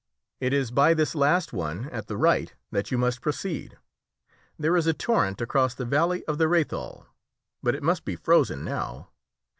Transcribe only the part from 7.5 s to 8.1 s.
but it must